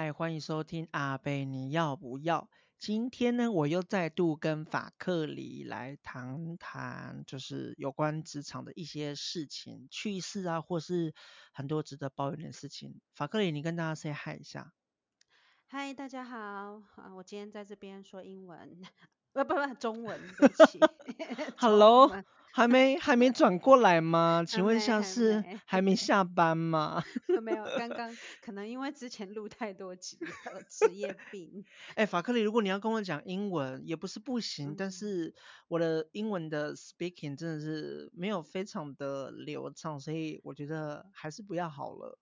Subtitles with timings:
[0.00, 2.48] 嗨，欢迎收听阿贝，你要不要？
[2.78, 11.12] 今天呢，我又再度跟法克里来谈谈，就是有关职场的一些事情、趣事啊，或是
[11.52, 13.00] 很多值得抱怨的事情。
[13.16, 14.72] 法克里，你跟大家 say hi 一下。
[15.66, 16.38] 嗨，大家好，
[16.94, 18.80] 啊，我今天在这边说英文，
[19.34, 20.78] 不不不，中文，对不起。
[21.58, 22.22] Hello。
[22.52, 24.44] 还没还没转过来吗？
[24.46, 27.02] 请问一下是还没下班吗？
[27.42, 31.64] 没有，刚刚可能因为之前录太多集了，职业病。
[31.90, 35.34] 哎、欸，法克里，如果你要跟我讲英文也不是不行，嗯、但是
[35.68, 42.18] 我的英文的 speaking 真的是没有非常的流畅，所以我觉得还是不要好了。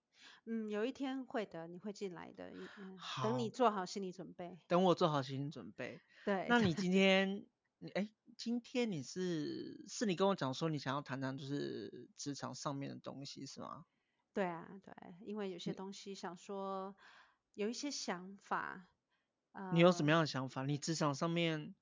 [0.48, 2.50] 嗯，有一天会的，你会进来的。
[2.78, 4.56] 嗯，等你做好心理准备。
[4.68, 5.98] 等我做好心理准备。
[6.24, 6.46] 对。
[6.48, 7.44] 那你今天，
[7.78, 8.08] 你哎。
[8.36, 13.86] 今天你是是你跟我讲说你想要谈谈就是职场上面的东西是吗？
[14.34, 16.94] 对啊，对，因为有些东西想说
[17.54, 18.88] 有一些想法。
[19.72, 20.60] 你有什么样的想法？
[20.60, 21.74] 呃、你职场上面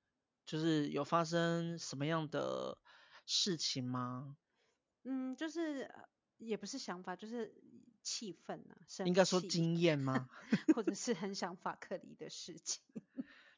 [0.47, 2.79] 就是有发生什么样的
[3.27, 4.36] 事情吗？
[5.03, 5.92] 嗯，就是
[6.39, 7.53] 也不是想法，就是
[8.05, 10.29] 气氛啊，应该说经验吗？
[10.73, 12.81] 或者是 很想法克离的事情。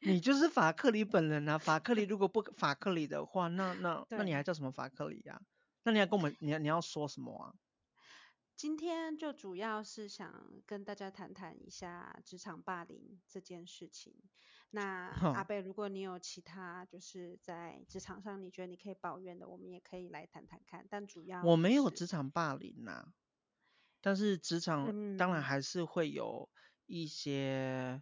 [0.07, 1.57] 你就是法克里本人啊！
[1.57, 5.41] 法克里如果不法克里的话，那那那你还叫什么法克里呀？
[5.83, 7.53] 那你要跟我们，你要你要说什么啊？
[8.55, 14.15] 今天就主要是想跟大家谈谈一下职场霸凌这件事情。
[14.71, 20.85] 那阿贝，如果你有其他就是在职场上你觉得你可以抱怨的，我们也可以来谈谈看。
[20.89, 23.13] 但主要、就是、我没有职场霸凌呐、啊，
[24.01, 26.49] 但是职场当然还是会有
[26.85, 28.01] 一些。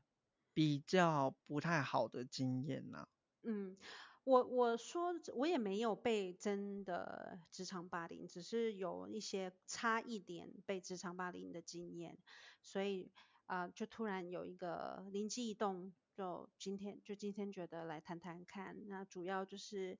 [0.55, 3.07] 比较不太好的经验呐、啊。
[3.43, 3.77] 嗯，
[4.23, 12.17] 我我说我也没有被真的职场霸凌，只是有一些差一点被职场霸凌的经验，
[12.61, 13.11] 所以
[13.45, 19.99] 啊、呃，就突然有一个灵机一动，就今天就今天觉得来谈谈看，那主要就是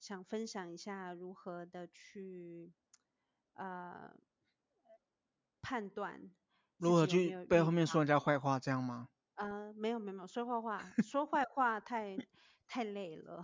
[0.00, 2.72] 想分享一下如何的去
[3.54, 4.12] 呃
[5.62, 6.30] 判断
[6.76, 9.08] 如何去背后面说人家坏话这样吗？
[9.76, 12.16] 呃，没有没有没有说坏话，说坏话太
[12.66, 13.42] 太累了，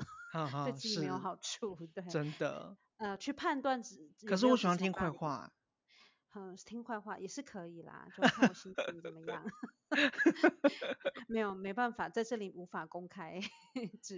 [0.65, 2.77] 对 自己没有好处，对，真的。
[2.97, 4.11] 呃，去判断只。
[4.27, 5.53] 可是我喜欢听坏话。
[6.35, 9.45] 嗯，听坏话也是可以啦，就看我心情怎么样。
[11.29, 13.39] 没有没办法，在这里无法公开。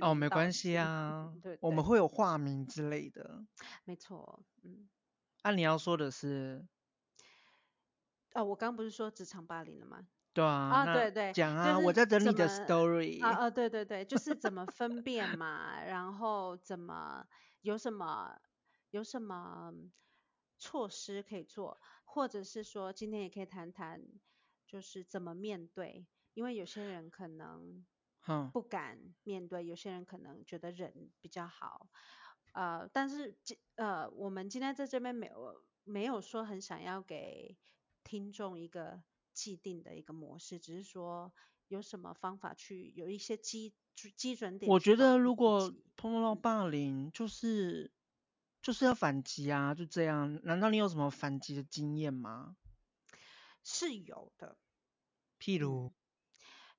[0.00, 3.44] 哦，没关系啊，对，对，我们会有化名之类的。
[3.84, 4.88] 没错，嗯。
[5.42, 6.64] 啊，你要说的是？
[8.34, 10.06] 哦，我刚刚不是说职场霸凌了吗？
[10.34, 13.24] 对啊，啊对对，讲啊，我在等你的 story。
[13.24, 17.24] 啊啊，对对对，就是怎么分辨嘛，然后怎么
[17.62, 18.36] 有什么
[18.90, 19.72] 有什么
[20.58, 24.02] 措施可以做，或者是说今天也可以谈谈，
[24.66, 27.86] 就是怎么面对，因为有些人可能
[28.52, 31.88] 不敢面对，有些人可能觉得忍比较好，
[32.54, 37.56] 呃，但是今呃，我们今天在这边没有没有说很想要给
[38.02, 39.04] 听众一个。
[39.34, 41.32] 既定的一个模式，只是说
[41.68, 43.74] 有什么方法去有一些基
[44.16, 44.70] 基准点。
[44.70, 47.90] 我觉得如果碰到霸凌，就是、嗯、
[48.62, 50.40] 就是要反击啊，就这样。
[50.44, 52.56] 难道你有什么反击的经验吗？
[53.62, 54.58] 是有的，
[55.40, 55.92] 譬如，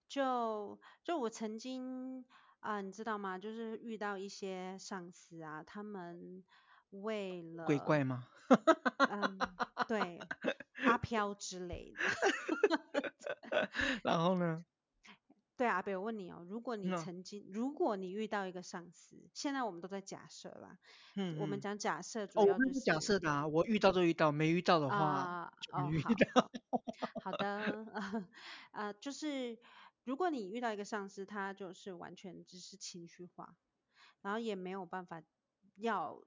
[0.08, 2.24] 就就我曾经
[2.60, 3.40] 啊、呃，你知道吗？
[3.40, 6.44] 就是遇到一些上司啊，他们
[7.02, 8.24] 为了鬼怪吗？
[8.98, 9.38] 嗯，
[9.88, 10.20] 对。
[10.86, 13.70] 阿飘之类的，
[14.04, 14.64] 然后呢？
[15.58, 20.78] 对啊，阿北，我问你哦，如果你曾经，如果你遇到一个上司，现在我们都在假设啦，
[21.16, 26.02] 嗯，我们讲假设，主要就是假设的啊，我遇到就遇到，没遇到的话就没遇
[26.34, 26.52] 到。
[27.24, 27.86] 好的，
[28.74, 29.58] 呃，就是
[30.04, 33.56] 如果你遇到一个上司，他就是完全只是情绪化，
[34.22, 35.24] 然后也没有办法
[35.78, 36.22] 要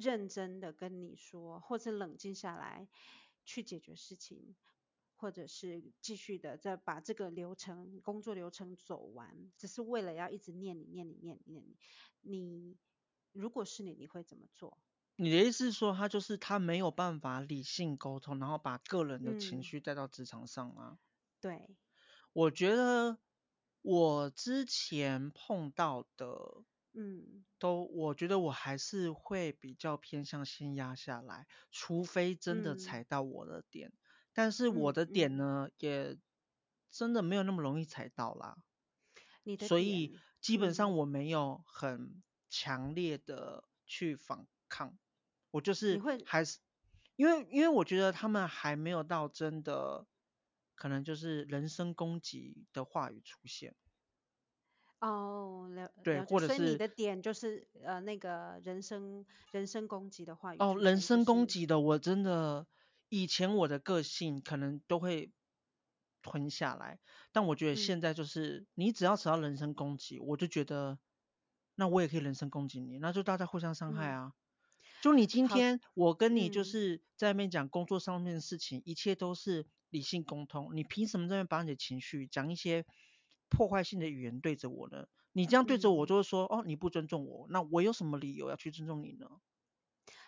[0.00, 2.88] 认真的跟你说，或者冷静下来。
[3.50, 4.54] 去解决事情，
[5.16, 11.78] 或者是继续的再把这个流程、工作流程走完，只是为了要一直念你、念你、念你、念你。
[12.20, 12.76] 你
[13.32, 14.76] 如果是你，你会怎么做？
[15.16, 20.98] 你的意思是说，他就是他没有办法理性沟通，然后把个人的情绪带到职场上吗？
[20.98, 21.76] 嗯，对，
[22.34, 23.16] 我觉得
[23.80, 26.64] 我之前碰到的。
[27.00, 33.90] 嗯，都我觉得我还是会比较偏向先压下来，除非真的踩到我的点。
[33.90, 33.98] 嗯、
[34.32, 36.18] 但是我的点呢、也
[36.90, 38.56] 真的没有那么容易踩到啦。
[39.44, 44.98] 你的点，所以基本上我没有很强烈的去反抗，嗯、
[45.52, 46.58] 我就是还是
[47.14, 50.04] 因为因为我觉得他们还没有到真的
[50.74, 53.76] 可能就是人身攻击的话语出现。
[55.00, 60.58] 哦，了对，了解，或者是所以你的点就是呃那个人身人身攻击的话语。
[60.58, 62.66] 哦，就是、人身攻击的，我真的
[63.08, 65.30] 以前我的个性可能都会
[66.20, 66.98] 吞下来，
[67.30, 70.98] 但我觉得现在就是、嗯、你只要只要人身攻击，我就觉得
[71.76, 74.32] 那我也可以人身攻击你，那就大家互相伤害啊。
[74.34, 82.84] 嗯、就你今天我跟你就是在那边讲工作上面的事情，嗯、一切都是理性沟通，你凭什么在那边把你的情绪讲一些？
[83.48, 85.06] 破坏性的语言对着我呢？
[85.32, 89.28] 你这样对着我，就会说、嗯、哦，你不尊重我，那我有什么理由要去尊重你呢？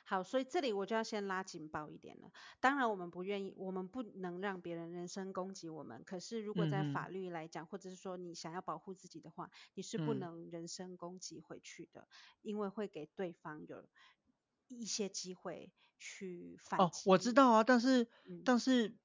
[0.04, 2.32] 好，所以这里我就要先拉警报一点了。
[2.58, 6.02] 当然，我们不愿意，我们不能让别人人身攻击我们。
[6.04, 12.06] 可是，如果在法律来讲，嗯、或者是说你想要保护自己的话，你是不能人身攻击回去的，嗯、
[12.42, 13.88] 因为会给对方有
[14.66, 16.84] 一些机会去反击。
[16.84, 18.96] 哦，我知道啊，但是，嗯、但是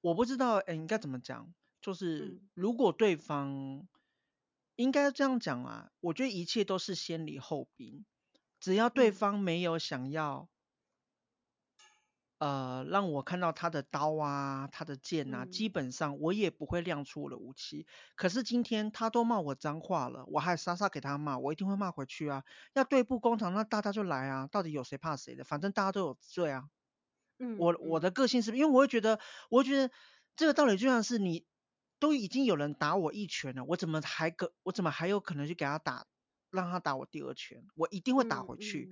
[0.00, 1.52] 我不知道，哎，应该怎么讲？
[1.86, 3.88] 就是如果对方、嗯、
[4.74, 8.04] 应该这样讲啊，我觉得一切都是先礼后兵，
[8.58, 10.48] 只要对方没有想要，
[12.38, 17.86] 嗯、呃，让我看到他的刀啊，他的剑啊，嗯、基本上我也不会亮出我的武器。
[18.16, 22.42] 可是今天他都骂我脏话了，我还傻傻给他骂，我一定会骂回去啊。
[22.72, 25.44] 要对簿公堂，那大家就来啊，到底有谁怕谁的？
[25.44, 26.64] 反正大家都有罪啊。
[27.38, 29.94] 嗯，我我的个性是，因为我会觉得，我会觉得
[30.34, 31.46] 这个道理就像是你。
[31.98, 34.52] 都已经有人打我一拳了，我怎么还可？
[34.64, 36.06] 我怎么还有可能去给他打，
[36.50, 37.66] 让他打我第二拳？
[37.74, 38.90] 我一定会打回去，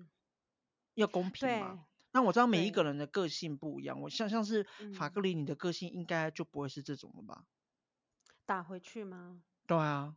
[0.95, 1.87] 要公平嘛。
[2.13, 7.45] 那我知道每一个人的个性不一样，我像像是法克里，你的个性应该就不会是这种了吧？
[8.47, 9.43] 打回去吗？
[9.67, 10.17] 对啊，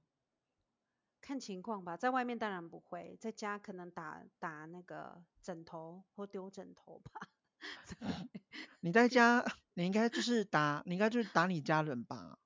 [1.22, 1.96] 看情况吧。
[1.98, 7.30] 在外面当然不会，在家可能打打那个枕头或丢枕头吧。
[8.82, 9.44] 你在 家，
[9.74, 12.38] 你应该就是打，你应该就是打你家人吧？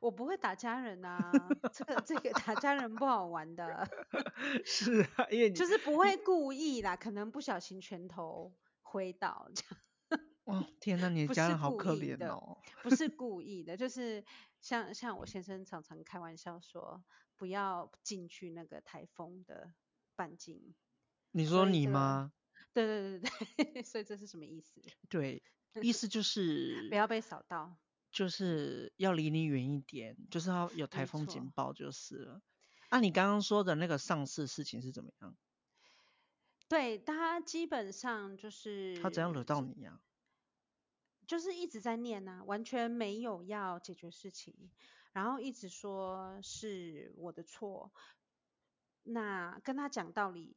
[0.00, 1.32] 我不会打家人啊，
[1.72, 3.88] 这个这个打家人不好玩的。
[4.64, 9.80] 是啊，因为就是不会故意啦，可能不小心拳头挥到这样。
[10.44, 12.58] 哦，天哪，你的家人好可怜哦。
[12.82, 14.24] 不是故意的，就是
[14.60, 17.04] 像像我先生常常开玩笑说，
[17.36, 19.72] 不要进去那个台风的
[20.16, 20.74] 半径。
[21.32, 22.32] 你说你吗？
[22.72, 24.80] 对对对对，所以这是什么意思？
[25.10, 25.42] 对，
[25.82, 27.76] 意思就是不要被扫到。
[28.10, 32.42] 就是要离你远一点，就是要有台风警报就是了。
[32.88, 35.36] 啊、你刚刚说的那个上市事情是怎么样？
[36.68, 40.00] 对，他基本上就是他怎样惹到你呀、啊？
[41.26, 44.70] 就是一直在念啊，完全没有要解决事情，
[45.12, 47.92] 然后一直说是我的错。
[49.02, 50.56] 那跟他讲道理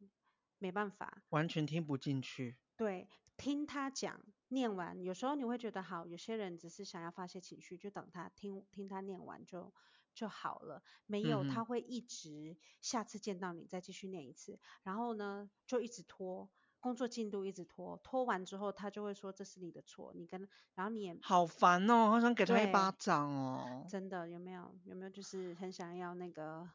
[0.57, 2.57] 没办法，完全听不进去。
[2.75, 3.07] 对。
[3.37, 4.21] 听他讲，
[4.51, 9.73] 念完，有时候你会觉得好，有些人只是想要发泄情绪，就等他听听他念完就
[10.13, 10.83] 就好了。
[11.05, 16.49] 没有，他会一直下次见到你再继续念一次，然后呢就一直拖，
[16.81, 23.87] 工作进度一直拖，拖完之后他就会说这是你的错，你跟然后你也好烦哦，好想给他一巴掌哦。
[23.89, 26.69] 真的有没有有没有就是很想要那个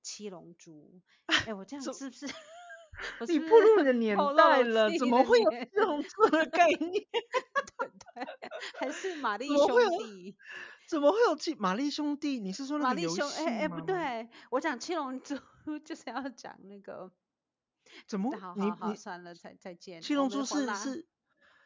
[0.00, 0.98] 七龙珠？
[1.46, 2.26] 哎，我这样是不是？
[3.28, 6.90] 你步入你的年代了， 怎么会有这种这个概念？
[6.90, 8.26] 对对，
[8.78, 10.36] 还是玛丽兄弟？
[10.88, 12.40] 怎么会有七玛丽兄弟？
[12.40, 13.28] 你是说那个游戏吗？
[13.38, 15.38] 哎哎，不对，我讲七龙珠
[15.84, 17.12] 就是要讲那个。
[18.06, 18.30] 怎么？
[18.38, 20.00] 好好好，算了，再再见。
[20.02, 21.06] 七龙珠是是，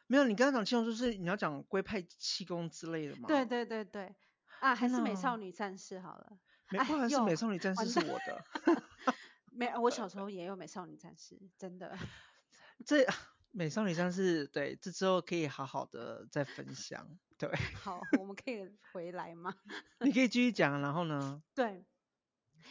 [0.06, 3.26] 没有，你刚刚讲七龙珠是你要讲龟派气功之类的吗？
[3.26, 4.14] 对对对对，
[4.60, 6.38] 啊，还是美少女战士好了。
[6.70, 8.44] 没，不还是美少女战士是我的。
[9.54, 11.96] 没，我小时候也有美少女战士，真的。
[12.84, 13.06] 这
[13.52, 17.18] 美少女战士，对，这之后可以好好的再分享。
[17.36, 17.50] 对，
[17.82, 19.54] 好，我们可以回来吗？
[20.00, 21.42] 你可以继续讲，然后呢？
[21.54, 21.84] 对，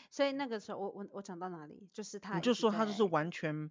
[0.09, 1.87] 所以那个时候我我我讲到哪里？
[1.93, 3.69] 就是他，你就说他就是完全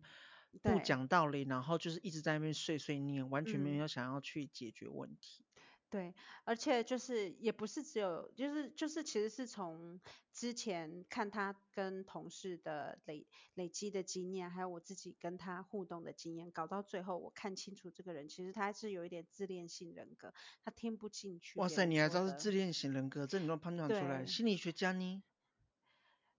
[0.62, 5.44] 不讲道理，然后就是一直在那边碎碎念，完全没有想要去解决问题。
[5.90, 10.00] 嗯对，而且就是也不是只有，就是就是其实是从
[10.32, 20.32] 之前看他跟同事的累累积的经验，还有我自己跟他互动的经验，搞到最后我看清楚这个人，其实他是有一点自恋性人格，
[20.64, 21.58] 他听不进去。
[21.58, 24.24] 哇塞，你还知道是自恋型人格，这你都判断出来？
[24.26, 25.22] 心理学家呢？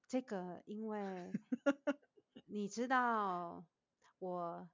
[0.07, 1.31] 这个因为
[2.45, 3.65] 你知道
[4.19, 4.69] 我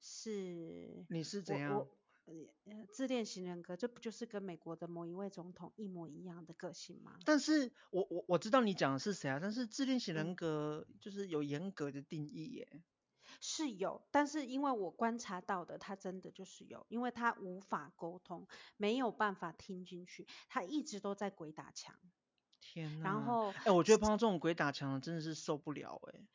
[0.00, 1.86] 是 你是怎样？
[2.24, 7.18] 呃，自恋型人格，这不就是跟美国的某一位总统一模一样的个性吗？
[7.24, 12.82] 但是我我我知道你讲的是谁啊，但是自恋型人格就是有严格的定义耶。
[13.40, 21.96] 是有，但是因为我观察到的，他真的就是有，因为他无法沟通，没有办法听进去，他一直都在鬼打墙。
[22.60, 23.04] 天呐！
[23.04, 26.28] 然后，哎、欸，我觉得碰到这种鬼打墙的真的是受不了哎、欸。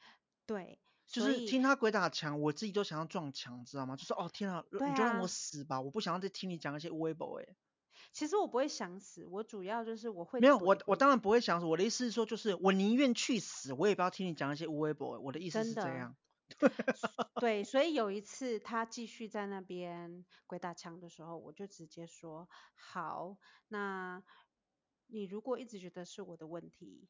[0.45, 3.95] 对，就是听他鬼打墙，我自己都想要撞墙，知道吗？
[3.95, 7.55] 就是哦天啊，你就让我死吧，我不想要再听你讲一些微博哎。
[8.11, 15.19] 其实我不会想死，我主要就是我会没有我我当然不会想死，我的意思是说就是我宁愿去死，我也不要听你讲一些无微博。
[15.19, 16.15] 我的意思是这样。
[17.41, 23.37] 对，所以有一次他继续在那边鬼打墙的时候，我就直接说好，
[23.67, 24.23] 那
[25.07, 27.09] 你如果一直觉得是我的问题，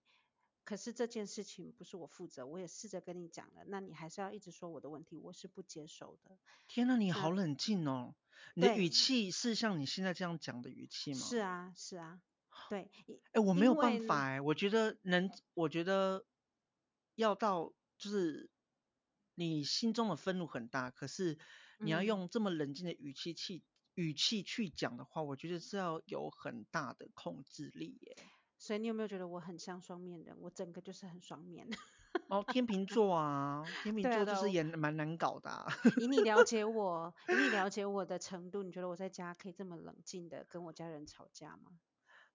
[0.68, 6.38] 可是这件事情不是我负责，我也试着跟你讲了，那你还是要一直说我的问题，我是不接受的。
[6.68, 8.16] 天哪，你好冷静哦，
[8.54, 11.20] 你的语气是像你现在这样讲的语气吗？
[11.20, 12.20] 是啊，是啊，
[12.68, 12.92] 对。
[13.32, 16.26] 哎，我没有办法哎，我觉得能，我觉得
[17.16, 18.50] 要到就是
[19.36, 21.40] 你心中的愤怒很大，可是
[21.80, 28.18] 你要用这么冷静的语气去、嗯、语气去讲的话，我觉得是要有很大的控制力耶。
[28.58, 30.36] 所以你有没有觉得我很像双面人？
[30.40, 31.68] 我整个就是很双面。
[32.30, 35.66] 哦，天秤座啊，天 秤座就是也蛮难搞的啊。
[36.00, 41.80] 以你了解 我，以你了解我的程度，你觉得我在家可以这么冷静的跟我家人吵架吗？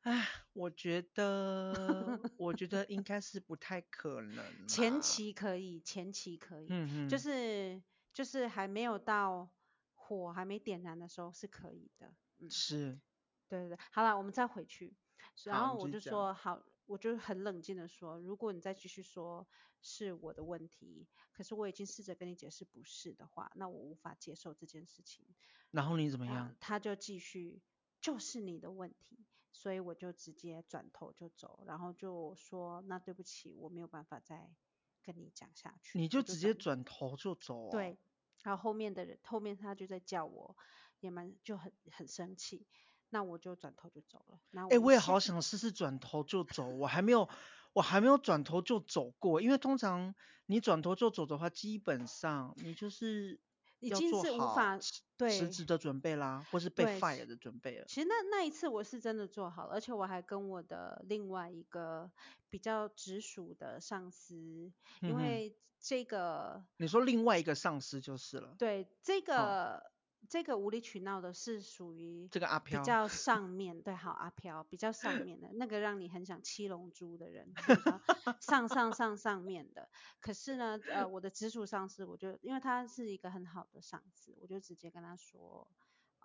[0.02, 4.45] 唉，我觉得，我觉得应该是不太可能。
[4.69, 9.49] 前期可以，前期可以，嗯嗯，就是就是还没有到
[9.95, 12.14] 火还没点燃的时候是可以的。
[12.38, 13.00] 嗯，是，
[13.49, 14.97] 对对对，好了，我们再回去。
[15.45, 19.47] 然后我就说好，我就很冷静的说，如果你再继续说
[19.81, 25.25] 是我的问题，可是我已经试着跟你解释不是的话，那我无法接受这件事情。
[25.71, 26.55] 然后你怎么样？
[26.61, 27.62] 他就继续，
[28.01, 34.55] 就是你的问题，所以我就直接转头就走，然后就说那对不起，我没有办法再
[35.03, 35.99] 跟你讲下去。
[35.99, 37.71] 你就直接转头就走啊？
[37.71, 37.99] 对，
[38.43, 40.57] 然后后面的人后面他就在叫我，
[41.01, 42.67] 也蛮就很很生气。
[43.12, 44.38] 那我就转头就走了。
[44.71, 47.28] 哎、欸，我也好想试试转头就走，我还没有，
[47.75, 49.42] 我还没有转头就走过。
[49.42, 50.14] 因为通常
[50.47, 53.38] 你转头就走的话，基本上你就是
[53.81, 54.78] 已经是无法
[55.19, 57.85] 对辞职的准备啦，或是被 fire 的准备了。
[57.87, 62.11] 其实那那一次我是真的做好了，而且我还跟我的另外一个
[62.49, 68.54] 比较直属的上司，嗯、因为这个你说另外一个上司就是了。
[68.59, 69.91] 对，这个。
[70.29, 77.52] 这个无理取闹的是属于这个阿飘比较 上面，对，好阿飘比较上面的那个让你很想七龙珠的人，
[78.41, 79.88] 上上上上面的。
[80.21, 85.69] 可是呢，呃，我的直属上司，我就因为他是一个很好的上司，我就直接跟他说，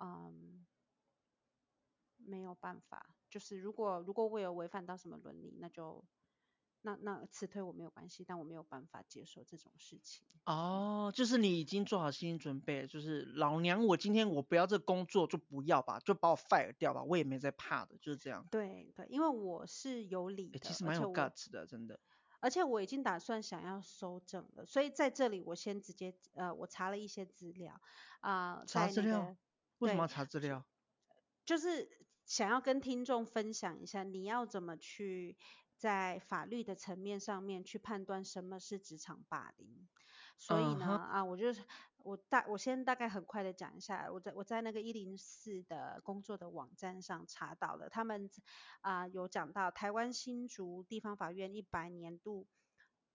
[0.01, 0.65] 嗯，
[2.17, 6.03] 没有办法，就是如果如果我有违反到什么伦理，那就。
[6.87, 10.23] 那那辞退我没有关系，但我没有办法接受这种事情。
[10.45, 18.47] 哦，就是你已经做好心理准备，就是老娘我今天我不要这工作就不要吧，就把我 fire 掉吧，我也没在怕的，就是这样。
[18.49, 21.99] 对对，因为我是有理的，其实蛮有 guts 的，真的。
[22.39, 27.81] 而且我已经打算想要收整了，所以在这里我先直接呃，我查了一些资料
[28.21, 29.35] 啊，呃、查资料？
[29.79, 30.63] 为什么要查资料？
[31.45, 31.89] 就是
[32.25, 35.35] 想要跟听众分享一下，你要怎么去。
[35.77, 39.87] 在法律的层面上面去判断什么是职场霸凌，
[40.35, 41.11] 所以呢，uh -huh.
[41.11, 41.45] 啊，我就
[41.97, 48.27] 我大我先大概很快的讲一下，我在我在那个一零四的工作的网站上查到了，他们
[48.81, 52.47] 啊有讲到台湾新竹地方法院一百年度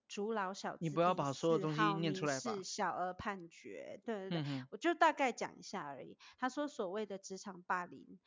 [0.07, 2.57] 竹老小字第四号民事，你不要把所有东西念出来吧？
[2.63, 6.17] 小额判决，对对对，嗯，我就大概讲一下而已。
[6.39, 8.19] 他说所谓的职场霸凌。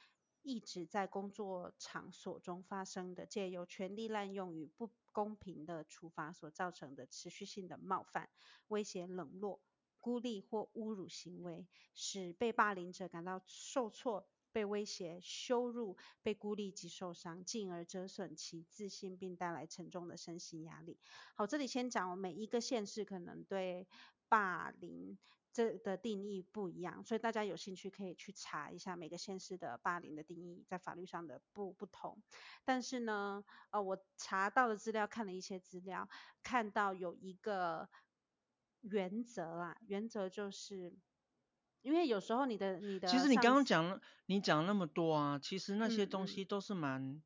[0.45, 8.29] 一直在工作场所中发生的，借由权力滥用与不公平的处罚所造成的持续性的冒犯、
[8.67, 9.59] 威胁、冷落、
[9.99, 20.99] 孤立或侮辱行为，使被霸凌者感到受挫、被威胁、羞辱、被孤立及受伤，进而折损其自信，并带来沉重的身心压力。
[21.33, 23.87] 好，这里先讲，每一个县市可能对
[24.29, 25.17] 霸凌。
[25.55, 32.21] 这的定义不一样，所以大家有兴趣可以去查一下每个县市的霸凌的定义在法律上的不不同。
[32.65, 36.09] 但是呢，呃，我查到的资料，看了一些资料，
[36.43, 37.87] 看到有一个
[38.81, 40.93] 原则啦，原则就是，
[41.83, 47.01] 因为有时候你的你的，其实你刚刚讲了你讲那么多啊，其实那些东西都是蛮。
[47.01, 47.23] 嗯嗯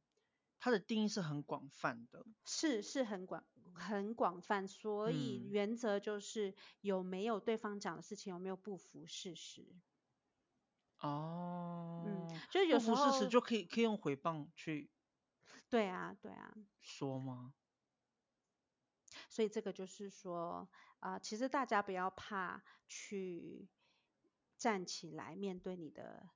[0.61, 9.67] 它的定义是很广泛的，是是很广很广泛，所以原则就是有没有对方讲的事情有没有不符事实。
[10.99, 14.89] 哦，嗯，就有时候不符事实就可以可以用回谤去。
[15.69, 16.53] 对啊，对啊。
[16.81, 17.53] 说吗？
[19.29, 20.67] 所以这个就是说
[20.99, 23.67] 啊、呃，其实大家不要怕去
[24.57, 26.29] 站起来面对你的。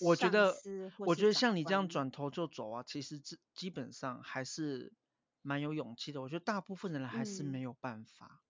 [0.00, 0.56] 我觉得，
[0.98, 4.92] 我觉得像你这样转头就走啊，其实基基本上还是
[5.44, 6.20] 蛮有勇气的。
[6.20, 8.26] 我觉得大部分的人还是没有办法。
[8.26, 8.40] 嗯、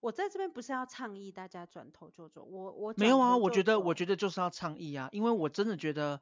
[0.00, 6.20] 我在这边不是要倡议大家转头就走，我我没有啊，我觉得我觉得就是要倡议啊，因为我真的觉得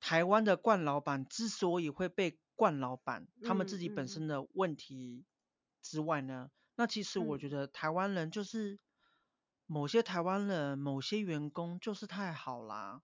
[0.00, 5.26] 台湾的冠老板之所以会被冠老板，他们自己本身的问题
[5.82, 8.80] 之外呢，那其实我觉得台湾人就是
[9.66, 13.02] 某些台湾人、某些员工就是太好啦。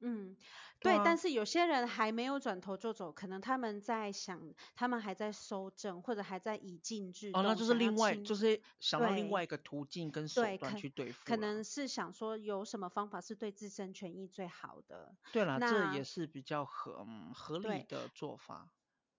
[0.00, 0.36] 嗯，
[0.80, 7.40] 对，但是有些人还没有转头就走，可能他们在想，他们还在搜证，或者还在以静制动。
[7.40, 11.24] 哦，那就是另外，就是想到另外一个途径跟手段去对付啊。
[11.24, 15.16] 可能是想说有什么方法是对自身权益最好的。
[15.32, 18.68] 对啦，这也是比较合，嗯，合理的做法。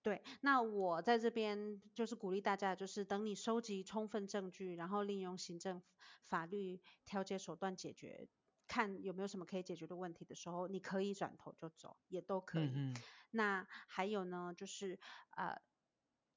[0.02, 5.82] 对，那我在这边就是鼓励大家，就是等你收集充分证据，然后利用行政
[6.28, 8.28] 法律调解手段解决。
[8.66, 12.66] 看有没有什么可以解决的问题的时候，你可以转头就走，也都可以。
[12.66, 12.96] 嗯嗯。
[13.30, 14.98] 那还有呢，就是
[15.30, 15.60] 呃，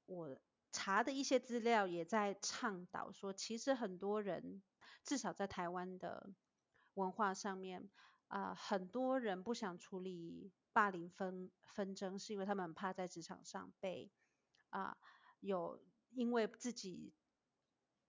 [0.06, 0.40] 我
[0.72, 4.62] 查的一些资料也在倡导说，其实很多人
[5.04, 6.32] 至少在台湾的
[6.94, 7.90] 文化上面，
[8.28, 14.10] 啊、呃，很多人不想处理霸凌纷纷争，是因为他们怕在职场上被
[14.68, 14.96] 啊、呃、
[15.40, 17.12] 有因为自己。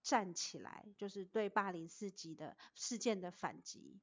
[0.03, 3.99] 站起来，就是对霸凌事件的事件的反击，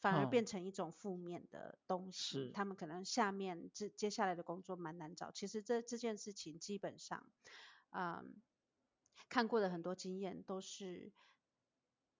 [0.00, 2.48] 反而变成一种负面的东西。
[2.48, 5.30] 哦、他们可能下面接接下来的工作蛮难找。
[5.30, 7.30] 其实这这件事情基本上，
[7.90, 8.40] 嗯，
[9.28, 11.12] 看过的很多经验都是，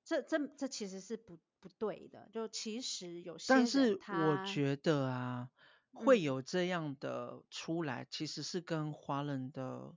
[0.05, 2.29] 这这这其实是不不对的。
[2.33, 5.51] 就其实有些，但是我觉得啊，
[5.93, 9.97] 会有这样的出来，嗯、其实是跟华人的。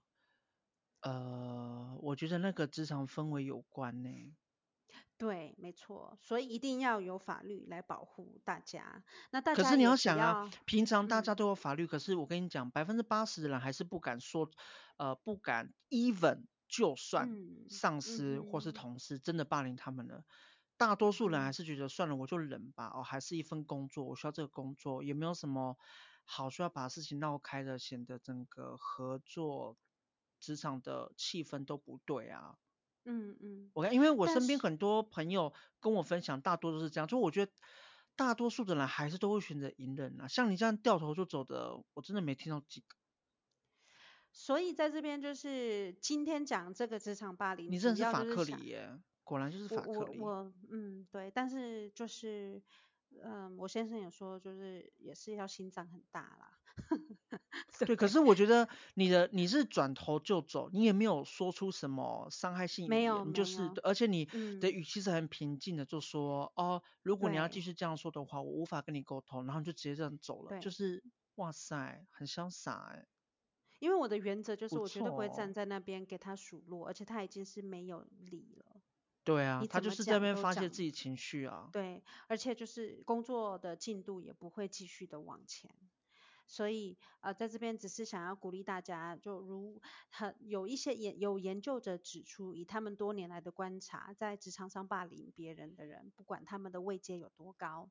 [1.02, 1.55] 呃，
[2.06, 4.10] 我觉得那个职场氛围有关呢。
[5.18, 9.04] 对，没错，所以一定要有法律来保护大家。
[9.32, 14.52] 那大家可是你要想啊，平常大家都有法律，嗯、可是我跟你讲，百分之八十的人还是不敢说，
[14.98, 15.74] 呃，不敢。
[15.90, 17.30] even 就算
[17.70, 20.26] 上司或是同事真的霸凌他们了，嗯、
[20.78, 22.92] 大多数人还是觉得算了，我就忍吧。
[22.94, 25.78] 哦，还是一份工作，我需要这个工作，也没有什么
[26.26, 29.78] 好需要把事情闹开的，显得整个合作。
[30.46, 32.58] 职场的气氛都不对啊，
[33.04, 37.52] 嗯嗯，我看，因为我身边很多朋友跟我分享，大多都是这样，就我觉得
[38.16, 42.96] 大多数的人还是都会选择隐忍啊，像你这样掉头就走的，我真的没听到几个。
[44.32, 50.20] 所以在这边就是今天讲这个职场霸凌，你认识法克里耶，果然就是法克里。
[50.20, 52.62] 我，我嗯对，但是就是。
[53.24, 56.60] 嗯，我先生也说，就是也是要心脏很大啦。
[57.80, 64.26] 对，对，可是我觉得你的你是转头就走，你也没有说出什么伤害性语言，没有，你就是，而且你
[64.60, 71.04] 的语气是很平静的，就说、嗯、哦，如果你要继续这样说的话，我无法跟你沟通，然后你就直接这样走了，对就是
[71.36, 73.06] 哇塞，很潇洒哎。
[73.80, 78.82] 因为我的原则就是，我绝对不会站在那边给他数落，而且他已经是没有理了。
[79.24, 81.70] 对啊，他就是在那边发泄自己情绪啊。
[81.74, 85.70] 对，而且就是工作的进度也不会继续的往前。
[86.48, 97.90] 所以呃，在这边只是想要鼓励大家，就如很有一些研有研究者指出，以他们多年来的观察，在职场上霸凌别人的人，不管他们的位阶有多高，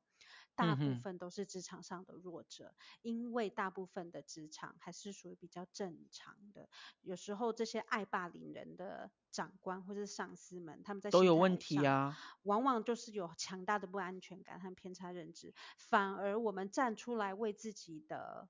[0.55, 6.69] 大部分都是职场上的弱者，嗯、因为大部分的职场还是属于比较正常的。
[7.01, 18.47] 有时候这些爱霸凌人的长官或者是上司们，他们在都有问题啊，往往就是有强大的不安全感和偏差认知，反而我们站出来为自己的。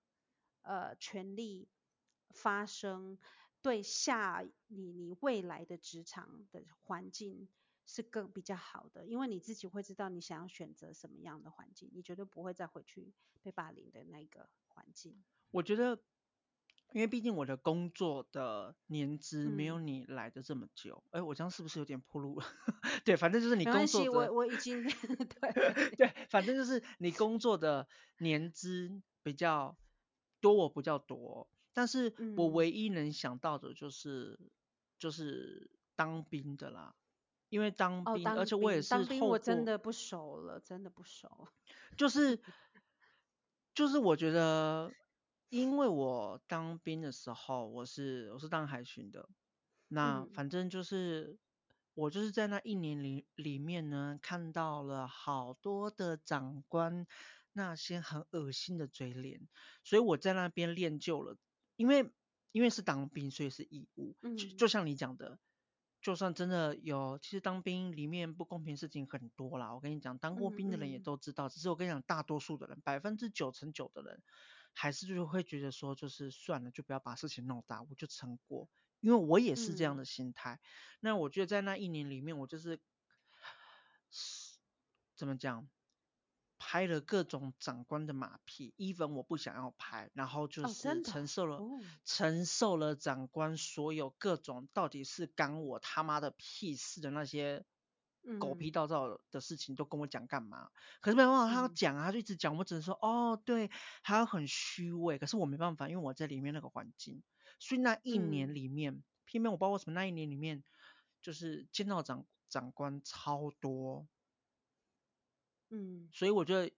[0.68, 1.70] 呃，权利
[2.32, 3.20] 发声，
[3.62, 7.48] 对下你你未来的职场的环境
[7.86, 15.24] 是更比较好的，因为你自己会知道你想要选择什么样的环境，你绝对不会再回去被霸凌的那个环境。
[15.52, 16.00] 我觉得，
[16.94, 22.46] 因为毕竟我的工作的年资没有你来的这么久，哎、嗯，我这样是不是有点暴露了？
[23.06, 24.84] 对，反正就是你工作的，我我已经
[25.40, 27.88] 对对，反正就是你工作的
[28.20, 29.78] 年资比较。
[30.42, 34.52] 多我不叫多，但是我唯一能想到的就是、嗯、
[35.00, 36.94] 就是当兵的啦，
[37.56, 41.48] 因为当兵，而且我也是当兵，我真的不熟了，真的不熟。
[41.96, 42.42] 就是
[43.74, 44.92] 就是我觉得，
[45.48, 49.30] 因为我当兵的时候，我是我是当海巡的，
[49.88, 51.40] 那反正就是、嗯、
[51.94, 57.08] 我就是在那一年里里面呢，看到了好多的长官。
[57.58, 59.48] 那些很恶心的嘴脸，
[59.82, 61.38] 所以我在那边练就了，
[61.78, 62.12] 因为
[62.52, 64.14] 因为是当兵，所以是义务。
[64.24, 65.40] 嗯，就就像你讲的，
[66.06, 69.74] 就算真的有，其实当兵里面不公平事情很多啦。
[69.74, 71.48] 我跟你讲，当过兵的人也都知道。
[71.48, 74.22] 嗯嗯，只是我跟你讲，大多数的人，百分之九成九的人，
[74.72, 78.70] 还是就是会觉得说，就是算了，就不要把事情弄大，我就撑过。
[79.00, 80.54] 因为我也是这样的心态。
[80.54, 80.60] 嗯、
[81.00, 82.80] 那我觉得在那一年里面，我就是
[85.18, 85.68] 怎么讲？
[86.58, 91.60] 拍了各种长官的马屁，even 我不想要拍，然后就是承受了、
[92.04, 97.66] 承受了长官所有各种到底是干我他妈的屁事的那些
[98.40, 100.64] 狗屁道灶的事情，都跟我讲干嘛？
[100.64, 103.70] 嗯、可是没办法，他要讲啊，他就一直讲，我只能说哦，对，
[104.02, 105.20] 还要很虚伪。
[105.20, 107.22] 可是我没办法，因为我在里面那个环境，
[107.60, 110.64] 所以那一年里面，嗯、偏偏我不知道为什么那一年里面，
[111.22, 114.08] 就是见到长长官超多。
[115.76, 116.74] 嗯，所以我觉得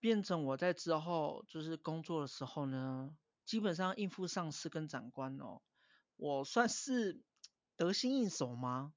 [0.00, 3.14] 变成我在之后就是工作的时候呢，
[3.44, 5.60] 基本上应付上司跟长官哦，
[6.16, 7.20] 我算是
[7.76, 8.94] 得心应手吗？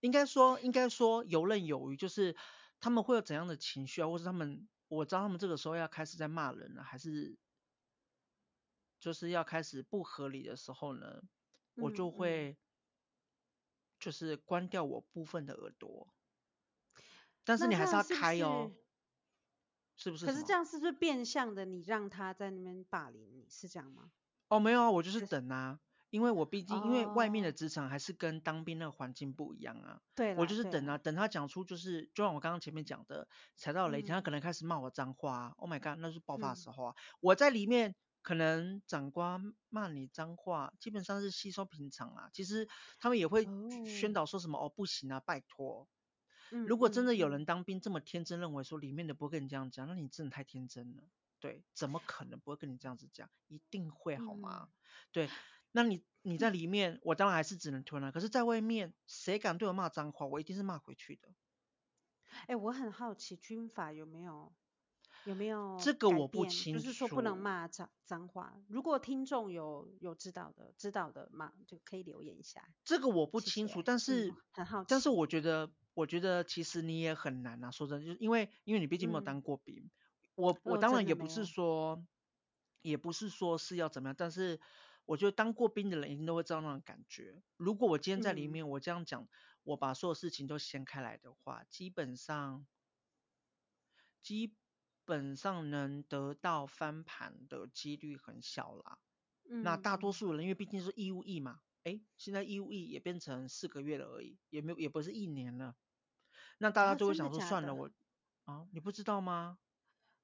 [0.00, 2.36] 应该说，应该说游刃有余，就是
[2.78, 7.38] 他们会有怎样的情绪啊，或是他们我知道他们这个时候要开始在骂人了，还是
[9.00, 11.22] 就是要开始不合理的时候呢，
[11.76, 12.58] 我就会
[13.98, 16.13] 就是关掉我部分的耳朵。
[17.44, 18.72] 但是你还是要开哦，
[19.96, 20.26] 是不是？
[20.26, 21.64] 可是这样是不是变相的？
[21.64, 24.10] 你让他在那边霸凌你是这样吗？
[24.48, 25.78] 哦，没有啊，我就是等啊，
[26.10, 30.00] 因为我毕竟、哦、因为外面的职场还是跟当兵那个环境不一样啊。
[30.14, 33.26] 对，我就是等啊，等他讲出就是，就像我刚刚前面讲的，
[33.56, 35.54] 踩到雷他可能开始骂我脏话、啊。
[35.56, 36.94] Oh my god，那是爆发的时候啊！
[36.96, 42.30] 嗯、我在里面可能长官骂你脏话，基本上是稀松平常啊。
[42.32, 43.46] 其实他们也会
[43.86, 45.88] 宣导说什么哦，哦，不行啊，拜托。
[46.62, 51.02] 如果真的有人当兵这么天真，认为说里面的不会跟你这样讲，那你真的太天真了。
[51.40, 53.28] 对，怎么可能不会跟你这样子讲？
[53.48, 54.68] 一定会好吗？
[54.70, 54.72] 嗯、
[55.12, 55.30] 对，
[55.72, 58.12] 那你你在里面，我当然还是只能吞了。
[58.12, 61.28] 可是，在外面，谁敢对我骂脏话，我一定是骂回去的。
[62.42, 64.54] 哎、欸，我很好奇，军法有没有
[65.24, 68.56] 有没有这个我不清楚，就是说不能骂脏脏话。
[68.68, 72.66] 如果听众有有知道的知道的嘛，就可以留言一下。
[72.84, 75.70] 这个我不清楚，谢谢，但是、嗯、很好奇，但是我觉得。
[75.94, 79.90] 我觉得其实你也很难啊，说真的，就是因为因为你毕竟没有当过兵，嗯、
[80.34, 82.06] 我我当然也不是说，哦、
[82.82, 84.60] 也不是说是要怎么样，但是
[85.04, 87.42] 我觉得当过兵的人一定都会知道那种感觉。
[87.56, 89.28] 如果我今天在里面，嗯、我这样讲，
[89.62, 92.66] 我把所有事情都掀开来的话，基本上
[94.20, 94.56] 基
[95.04, 98.98] 本上能得到翻盘的几率很小啦。
[99.48, 105.76] 嗯、那大多数人因为毕竟是义务役嘛，哎，现在义务役也变成四个月了而已，也没有也不是一年了。
[106.64, 107.90] 那大家就会想说，算了，啊、我
[108.46, 109.58] 啊，你不知道吗？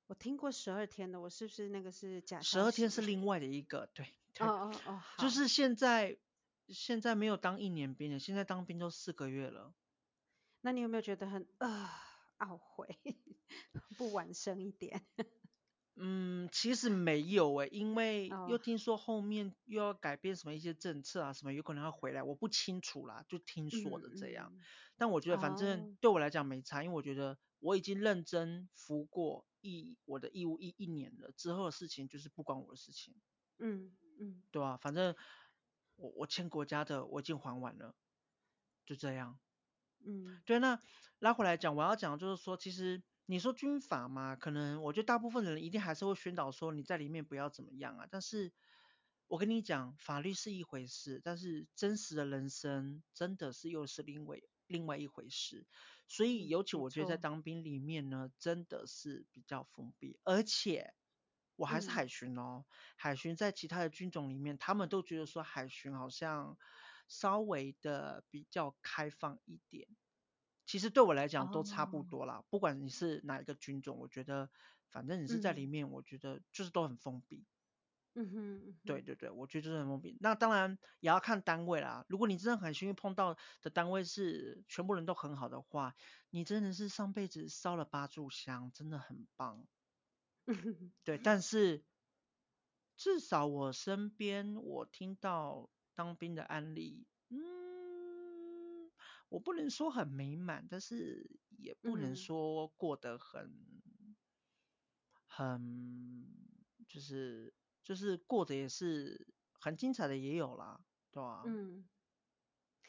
[0.06, 2.40] 我听过十二天的，我是不是那个是假？
[2.40, 6.16] 十二天是另外的一个，对对，哦哦哦，就是现在
[6.68, 9.74] 现在没有当一年兵的，现在当兵都四个月了。
[10.62, 11.92] 那你有没有觉得很啊
[12.38, 12.98] 懊悔，
[13.98, 15.04] 不晚生一点？
[15.96, 24.50] 嗯，其实没有诶，因为又听说后面又要改变什么一些政策啊，什么有可能要回来，我不清楚啦，就听说的这样。
[24.54, 24.60] 嗯、
[24.96, 33.14] 但我觉得反正对我来讲没差，哦、因为我觉得我已经认真服过义我的义务一一年了，之后的事情就是不关我的事情。
[33.58, 35.14] 嗯嗯，嗯对啊，反正
[35.96, 37.94] 我我欠国家的我已经还完了，
[38.86, 39.38] 就这样。
[40.06, 40.80] 嗯，对，那
[41.18, 43.02] 拉回来讲，我要讲就是说，其实。
[43.30, 48.08] 你说军法嘛，可能我觉得大部分人一定还是会宣导说你在里面不要怎么样啊。
[48.10, 48.52] 但是
[49.28, 55.68] 我跟你讲，法律是一回事，但是真实的人生真的是又是另外另外一回事。
[56.08, 60.18] 所以尤其我觉得在当兵里面呢，真的是比较封闭。
[60.24, 60.92] 而且
[61.54, 66.58] 我还是海巡哦，嗯、海巡在其他的军种里面，他们都觉得说海巡好像
[67.06, 69.86] 稍微的比较开放一点。
[70.70, 72.44] 其实对我来讲都差不多啦，oh.
[72.48, 74.48] 不管你是哪一个军种，我觉得
[74.88, 77.44] 反正你是在里面，嗯、我觉得就是都很封闭。
[78.14, 80.16] 嗯哼，对对对，我觉得就是很封闭。
[80.20, 82.04] 那当然也要看单位啦。
[82.08, 85.96] 如果你真的很幸运碰到的单位是全部人都很好的话，
[86.30, 89.66] 你真的是上辈子烧了八炷香，真的很棒。
[91.02, 91.82] 对，但是
[92.96, 97.59] 至少我身边我听到当兵的案例，嗯。
[99.30, 104.16] 我不能说很美满，但是也不能说过得很、嗯、
[105.26, 106.26] 很
[106.88, 111.42] 就是就是过得也是很精彩的也有啦，对吧？
[111.46, 111.88] 嗯，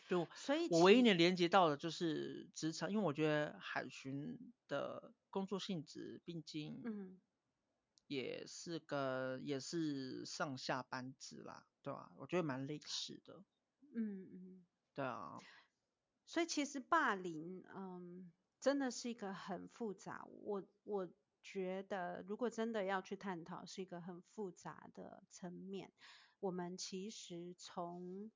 [0.10, 7.22] 就所以我唯一能连接到的就是职场，因为我觉得海巡的工作性质毕竟，嗯，
[8.08, 12.12] 也是个也是上下班制啦，对吧？
[12.18, 13.44] 我觉得蛮类似的。
[13.96, 15.38] 嗯嗯，对啊。
[16.32, 20.24] 所以其实霸凌，嗯，真的是一个很复杂。
[20.26, 21.06] 我我
[21.42, 25.92] 觉得，如果真的要去探讨，是一个很复杂的层面。
[26.40, 28.32] 我们其实从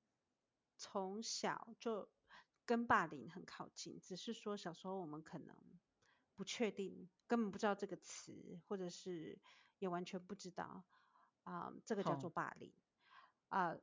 [0.75, 2.09] 从小就
[2.65, 5.55] 跟霸凌很靠近，只是说小时候我们可能
[6.35, 9.39] 不确定，根本不知道这个词，或者是。
[9.79, 10.85] 也完全不知道
[11.43, 12.73] 啊、呃，这个叫做霸凌
[13.49, 13.81] 啊、呃。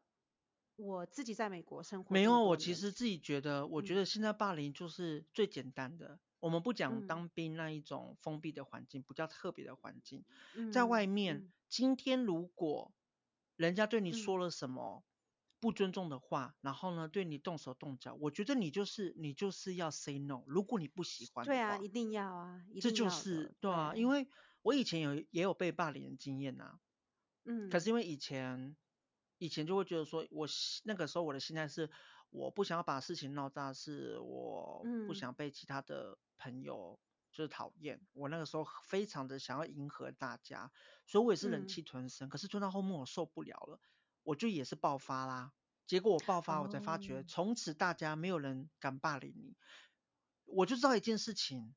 [0.76, 2.42] 我自己在美国生活，没有。
[2.42, 6.08] 我其实自己觉得，我觉得现在霸凌就是最简单的。
[6.14, 12.92] 嗯、我们不讲当兵那一种封闭的环境，不叫特别的环境，嗯、在外面、嗯，今天如果
[13.56, 15.04] 人家对你说了什么
[15.60, 20.42] 不尊重的话，嗯、然后呢，对你动手动脚，我觉得你就是你就是要 say no。
[20.46, 24.26] 如果你不喜欢的话，对啊，一定要啊，这就是对啊，因为。
[24.64, 26.80] 我以前有也有被霸凌的经验呐、啊，
[27.46, 28.76] 嗯，可是因为以前
[29.42, 30.46] 以前就会觉得说，我
[30.84, 31.90] 那个时候我的心态是，
[32.30, 37.00] 我不想要把事情闹大，是我不想被其他的朋友
[37.32, 40.70] 就是讨厌、嗯，我那个时候非常的想要迎合大家，
[41.06, 43.80] 所以我也是忍气吞声、嗯，可是吞到后面我受不了了，
[44.22, 45.52] 我就也是爆发啦，
[45.88, 49.56] 结果我爆发，我才发觉从、哦、此大家没有人敢霸凌你，
[50.44, 51.74] 我就知道一件事情，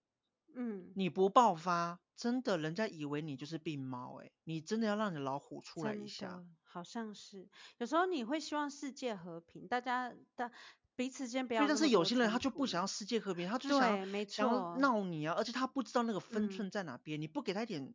[0.55, 1.99] 嗯，你不爆发。
[2.15, 6.41] 真的，人家以为你就是病猫哎，你真的要让你老虎出来一下。
[6.63, 10.49] 好像是，有时候你会希望世界和平，大家的
[10.95, 11.67] 彼此间不要。
[11.67, 17.93] 但是有些人他就不想要世界和平，他就想要想要闹你啊，而且他不知道那个分寸在哪边、嗯，你不给他一点，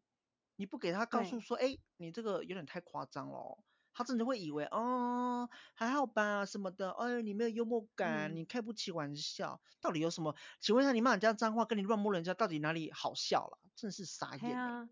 [0.57, 3.65] 你不给他告诉说，哎，你这个有点太夸张了。
[4.01, 10.35] 他真的会以为哦，还好吧什么的，哎，你没有幽默感，嗯、你开不起玩笑，到底有什么？
[10.59, 13.59] 请问一下，你骂人家脏话，跟你乱摸人家，到底哪里好笑了？
[13.77, 14.55] 真是傻眼、欸。
[14.55, 14.89] 啊，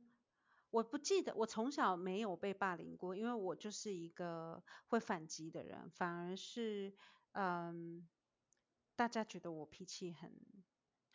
[0.68, 6.92] 我不记得，我从小没有被霸凌过，因为我就是一个会反击的人，反而是
[7.32, 8.06] 嗯，
[8.94, 10.30] 大家觉得我脾气很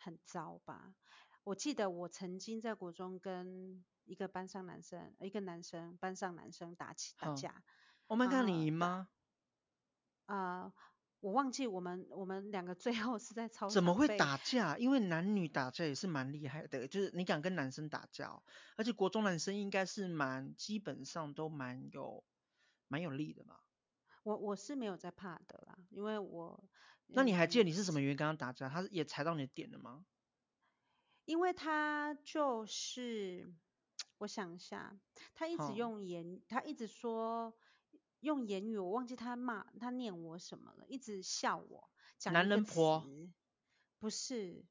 [0.00, 0.96] 很糟吧。
[1.44, 3.84] 我记得我曾经在国中跟。
[4.06, 7.62] 一个班上男生，一个男生班上男生打起打架，
[8.06, 9.08] 我们看你赢吗？
[10.26, 10.72] 啊、呃，
[11.20, 13.70] 我忘记我们我们两个最后是在操场。
[13.70, 14.76] 怎么会打架？
[14.78, 18.42] 因为男女打架也是蛮厉害的，就是你敢跟男生打架，
[18.76, 22.22] 而且国中男生应该是蛮基本上都蛮有
[22.88, 23.64] 蛮有力的吧？
[24.22, 26.62] 我我是没有在怕的啦，因为我。
[27.06, 28.68] 那你还记得你是什么原因跟他打架？
[28.68, 30.04] 他也踩到你的点了吗？
[31.24, 33.52] 因为他就是。
[34.18, 34.96] 我想一下，
[35.34, 37.52] 他一直用言，他一直说
[38.24, 41.88] 用言语，我忘记他骂他念我什么了，一直笑我。
[42.32, 43.06] 男人婆
[44.00, 44.64] 不是，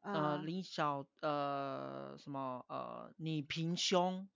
[0.00, 4.28] 呃，林小呃什么呃，你平胸。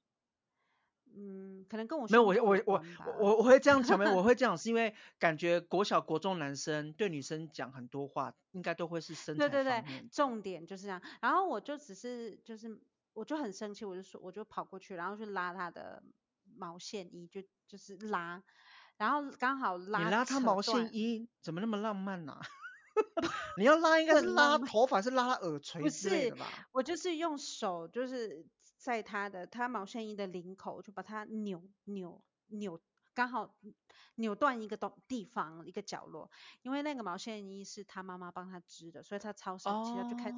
[1.17, 2.85] 嗯，可能跟我没有，我我我
[3.19, 9.65] 我我会这样讲没有，我 会这样是因为感觉国小国中男生对女生讲很多话，应该都会是身材方面。
[9.65, 11.03] 对对对，重点就是这样。
[11.21, 12.81] 然后我就只是就是。
[13.15, 16.03] 我就很生气，我就说，我就跑过去，然后去拉他的
[16.57, 18.43] 毛线衣，就就是拉，
[18.97, 19.99] 然后刚好拉。
[20.05, 22.43] 你拉他毛线衣怎么那么浪漫呢、啊？
[23.59, 26.47] 你要拉应该是拉头发，是拉他耳垂之类的吧？
[26.47, 32.81] 不是，我就是用手，就是在他的他毛线衣的领口，就把它扭扭扭，
[33.13, 33.55] 刚好
[34.17, 36.31] 扭断一个东地方一个角落，
[36.63, 40.37] 因为那个毛线衣是他妈妈帮他织的，所以他超生气，他就开始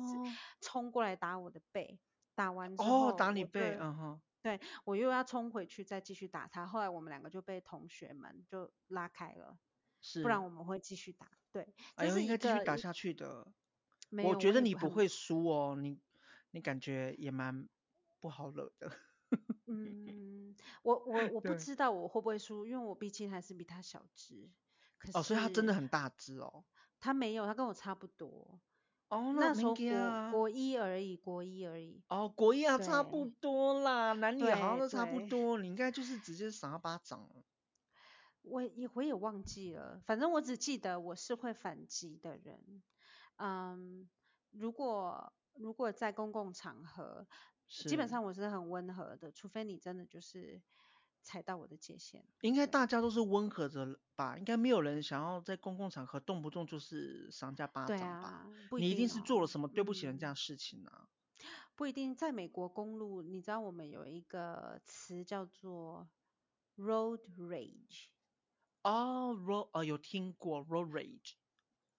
[0.61, 1.99] 冲过来打我的背。
[2.35, 9.59] 打完之后，哦，打你背，嗯哼，对，我又要冲回去再继续打他，后来我们两个就被同学们就拉开了，
[10.01, 13.45] 是，不然我们会继续打，对，哎呦，应该继续打下去的，
[14.23, 16.01] 我觉得你不会输哦，你
[16.53, 17.69] 你感觉也蛮
[18.21, 18.93] 不好惹的，
[19.67, 24.49] 嗯，我我我不知道我会不会输，因为我毕竟还是比他小只，
[24.97, 26.65] 可是，哦，所以他真的很大只哦，
[27.01, 28.61] 他没有，他跟我差不多。
[29.09, 32.03] 哦，那时候国国一而已，国一而已。
[32.09, 35.59] 哦，国一啊，差不多啦，男女好像都差不多。
[35.59, 37.29] 你应该就是直接赏巴掌。
[38.43, 42.83] 我也我也忘记了，反正我只记得我是会反击的人。
[43.37, 44.09] 嗯，
[44.51, 47.27] 如果如果在公共场合，
[47.69, 50.63] 基本上我是很温和的，除非你真的就是。
[51.27, 54.39] 踩到我的界限，应该大家都是温和的吧？
[54.39, 58.47] 应该没有人想要在公共场合动不动就是赏人家巴掌吧？
[58.79, 61.09] 你一定是做了什么对不起人家的事情啊？
[61.75, 66.09] 不一定，在美国公路，你知道我们有一个词叫做
[66.77, 68.07] road rage。
[68.83, 71.33] 哦，road 呃有听过 road rage，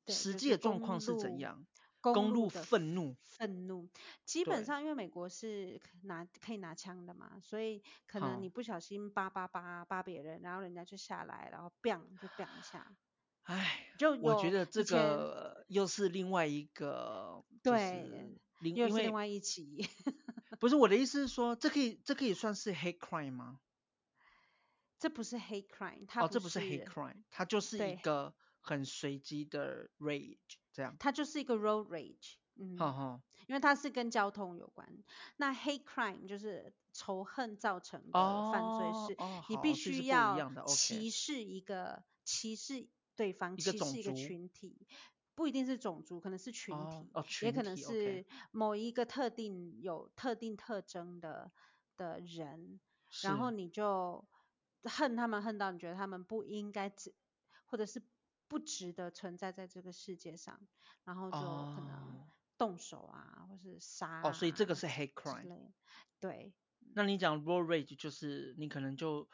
[0.07, 1.67] 实际的状况是怎样？
[2.01, 3.87] 公路愤怒，愤怒。
[4.25, 12.95] 基本上因为美国是拿可以拿枪的嘛，所以可能你不小心叭叭叭叭别人，然后人家就下来，然后 biang 就 biang 一下。
[13.43, 19.87] 唉，就我觉得这个又是另外一个，对，又是另外一起。
[20.59, 23.59] 不是我的意思是说，这可以这可以算是 hate crime 吗？
[24.99, 30.95] 这不是 hate crime，它哦，这不是 hate crime，它就是一个很随机的 rage 这样。
[30.99, 34.87] 它就是一个 road rage，嗯，好好，因为它是跟交通有关。
[35.37, 39.17] 那 hate crime 就是仇恨造成的犯罪，是
[39.49, 42.87] 你必须要歧视一个歧视。
[43.15, 44.77] 对方歧视一个群体，
[45.33, 51.51] 不一定是种族，可能是群体，哦哦、群体也可能是某一个特定有特定特征的
[51.97, 52.79] 的人，
[53.23, 54.23] 然后你就
[54.83, 57.11] 恨他们，恨到你觉得他们不应该值，
[57.65, 57.99] 或者是
[58.47, 60.59] 不值得存在在这个世界上，
[61.05, 64.21] 然后就可能动手啊，哦、或是杀、啊。
[64.23, 65.71] 哦，所以这个是 hate crime。
[66.19, 66.53] 对。
[66.93, 69.27] 那你讲 road rage 就是你可能就。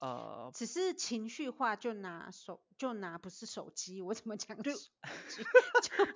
[0.00, 4.54] 呃，只是情绪化，就拿手就拿不是手机，我怎么讲？
[4.60, 4.70] 就，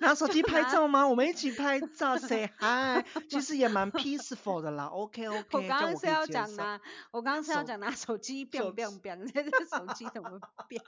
[0.01, 1.09] 拿手机拍照吗？
[1.09, 4.87] 我们一起拍照， say hi，其实也蛮 peaceful 的啦。
[4.89, 6.79] OK OK，我刚刚是要讲拿，
[7.13, 10.83] 我刚刚是要讲拿手机 biang biang，这个手机怎么变？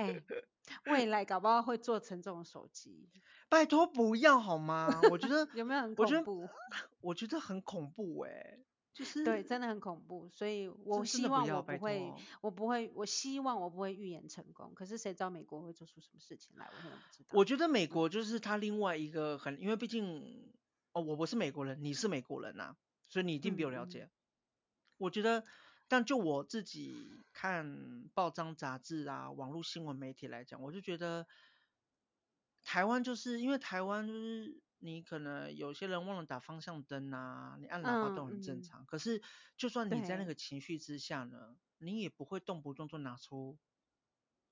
[0.00, 0.22] 哎，
[0.86, 3.08] 未来搞不好会做成这种手机。
[3.48, 4.88] 拜托不要好吗？
[5.10, 6.02] 我觉得 有没有很恐怖？
[6.02, 6.50] 我觉得，
[7.00, 8.64] 我觉得很恐怖哎、欸。
[8.92, 14.74] 就是对，真的很恐怖，所以我希望我不会，不我不会，我希望我不会预言成功。
[14.74, 16.66] 可是谁知道美国会做出什么事情来？
[16.66, 17.28] 我真的不知道。
[17.30, 20.52] 我觉得美国就是他另外一个很，因为毕竟
[20.92, 22.76] 哦，我不是美国人，你是美国人呐、啊，
[23.08, 24.02] 所以你一定比我了解。
[24.02, 24.10] 嗯、
[24.98, 25.44] 我觉得，
[25.90, 26.94] 但就我自己
[27.32, 31.26] 看报章杂志啊，网络新闻媒体来讲，我就觉得
[32.62, 34.62] 台湾就是因为台湾就是。
[34.82, 38.80] 你可能有些人忘了打方向灯啊，你按喇叭都很正常。
[38.80, 39.20] 嗯、可是，
[39.58, 43.58] 就算你在那个情绪之下呢，你也不会动不动就拿出，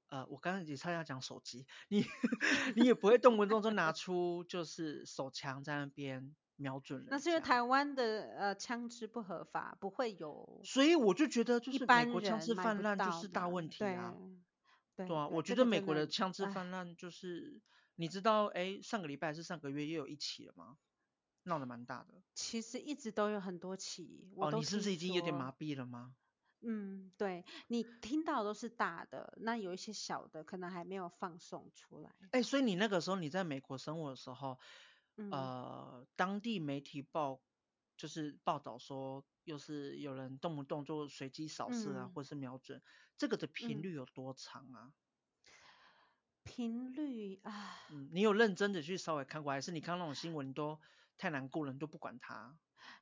[0.09, 2.05] 呃，我刚刚也差点讲手机，你
[2.77, 7.09] 你也不会动不动就拿出就是手枪在那边瞄准人。
[7.11, 10.61] 那是因为台湾的呃枪支不合法，不会有。
[10.63, 14.15] 所以我就觉得就是美国枪支泛滥就是大问题啊。
[14.95, 17.63] 对，对啊，我觉得美国的枪支泛滥就是。
[18.01, 20.79] 你知道，哎，上个礼拜还是上个月又有一起了吗？
[21.43, 22.23] 闹得蛮大的。
[22.33, 26.15] 其实一直都有很多起，哦、你是不是已经有点麻痹了吗？
[26.61, 32.15] 嗯，对，你听到都是大的，那有一些小的可能还没有放送出来。
[32.31, 34.61] 哎，所以你那个时候你在美国生活的时候，
[35.19, 37.43] 嗯、呃，当地媒体报
[37.97, 42.83] 就是报道说，又是有人动不动就随机扫射啊，嗯、或是瞄准，
[43.17, 44.87] 这个的频率有多长啊？
[44.89, 44.93] 嗯
[46.45, 50.79] 频率啊，嗯，你有认真的去稍微看过，还是你看那种新闻你都
[51.17, 52.59] 太难过了，你都不管它？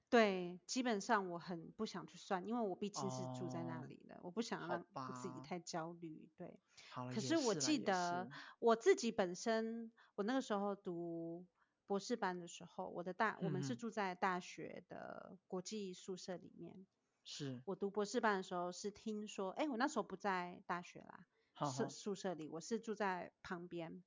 [0.08, 6.28] 对，基本上我很不想去算，因为我毕竟是住在那里的，哦、我不想让自己太焦虑。
[6.36, 8.28] 对，好了，可是我记得
[8.60, 11.46] 我自己本身，我那个时候读
[11.86, 16.86] 博士班的时候，我的大，我们是住在大学的国际宿舍里面。
[17.24, 21.26] 是我读博士班的时候是听说，哎，我那时候不在大学啦。
[21.70, 24.02] 宿宿舍里，我是住在旁边。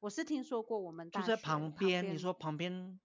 [0.00, 2.98] 我是听说过我们住在旁边，你说旁边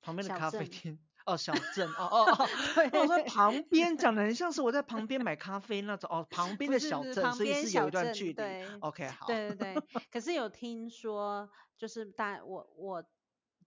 [0.00, 2.48] 旁边的咖啡厅哦，小镇哦哦哦，
[2.98, 8.64] 我说旁边讲的很 像是我在旁边买咖啡那种哦，旁边的小镇，所以是有一段距离。
[8.80, 9.26] OK，好。
[9.26, 13.04] 对对对，可是有听说，就是大我我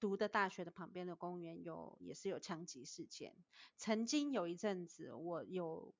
[0.01, 3.33] 读的大学的旁边的公园有也是有枪击事件。
[3.77, 5.93] 曾经有一阵子，我有。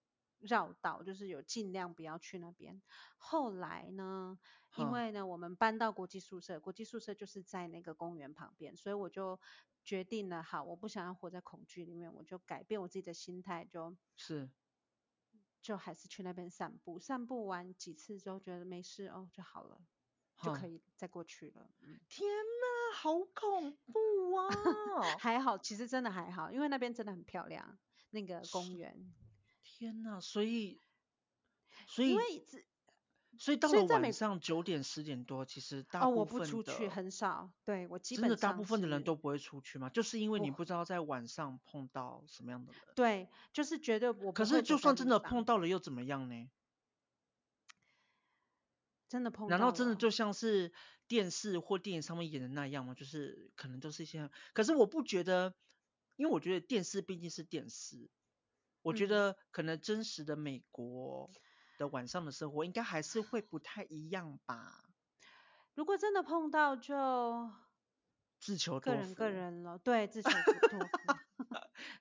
[0.44, 2.82] 绕道就是有尽量不要去那边。
[3.20, 4.40] 后来呢，
[4.76, 9.40] 因为呢，我们搬到国际宿舍，国际宿舍就是在那个公园旁边，所以我就
[9.84, 14.50] 决定了，好，我不想要活在恐惧里面，我就改变我自己的心态，就是
[15.62, 16.98] 就还是去那边散步。
[16.98, 19.80] 散步完几次之后，觉得没事哦，就好了，
[20.42, 21.70] 就可以再过去了。
[21.82, 24.48] 嗯，天哪，好恐怖啊！
[25.20, 27.78] 还好，其实真的还好，因为那边真的很漂亮，
[28.10, 29.14] 那个公园。
[29.64, 30.82] 天呐，所以，
[31.88, 32.46] 所以，因为
[33.38, 42.82] 所以到了晚上九点十点多，其实大部分的，哦，我不出去很少，对，我基本上真的大部分的人都不会出去嘛，就是因为你不知道在晚上碰到什么样的人。
[42.94, 44.32] 对，就是觉得我。
[44.32, 46.50] 可是就算真的碰到了又怎么样呢？
[49.12, 49.50] 真的碰到。
[49.50, 50.72] 难道真的就像是
[51.06, 52.94] 电视或电影上面演的那样吗？
[52.96, 55.54] 就是可能都是一些，可是我不觉得，
[56.16, 58.10] 因为我觉得电视毕竟是电视。
[58.82, 61.30] 我觉得可能真实的美国
[61.78, 64.94] 的晚上的生活应该还是会不太一样吧。
[65.76, 67.52] 如果真的碰到就
[68.40, 68.86] 自求多福。
[68.92, 71.21] 个人个人了，对，自求多福。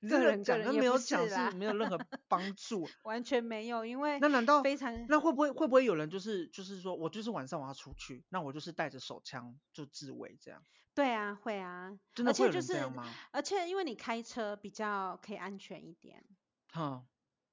[0.09, 1.99] 个人讲那没有讲是没有任何
[2.29, 10.63] 帮助，完全没有，因为那难道非常那会不会会不会有人就是就是说我就是晚上我要出去，那我就是带着手枪就自卫这样？
[10.95, 13.05] 对啊，会啊，真的会有人这样吗？
[13.31, 16.25] 而且就是，而且因为你开车比较可以安全一点，
[16.73, 17.05] 哈，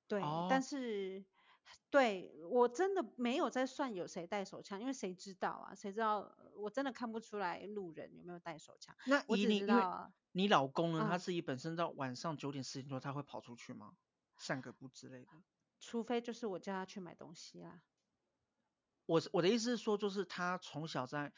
[0.08, 1.24] 对，哦、但是
[1.90, 5.74] 对我真的没有在算有谁带手枪，因为谁知道啊？
[5.76, 6.30] 谁知道？
[6.56, 8.96] 我真的看不出来路人有没有带手枪。
[9.06, 9.84] 那以你因为
[10.32, 11.00] 你老公呢？
[11.04, 13.96] 嗯、他自己本身到晚上九点十点多他会跑出去吗？
[14.38, 15.32] 散个步之类的？
[15.80, 17.82] 除非就是我叫他去买东西啊。
[19.06, 21.32] 我我的意思是说，就是他从小在，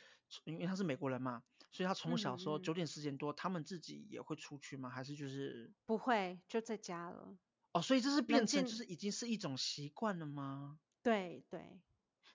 [0.46, 4.90] 因为他是美国人嘛，所以他从小说九点十点多、嗯，他们自己也会出去吗？
[4.90, 7.38] 还是就是不会，就在家了。
[7.80, 10.80] 哦，所以这是变成就是已经是一种习惯了吗？
[11.02, 11.82] 对对，